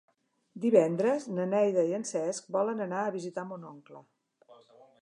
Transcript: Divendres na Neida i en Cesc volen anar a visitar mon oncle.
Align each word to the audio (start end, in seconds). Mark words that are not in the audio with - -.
Divendres 0.63 1.27
na 1.39 1.45
Neida 1.51 1.85
i 1.91 1.95
en 1.99 2.07
Cesc 2.13 2.51
volen 2.59 2.83
anar 2.89 3.05
a 3.05 3.13
visitar 3.19 3.47
mon 3.53 3.71
oncle. 3.77 4.05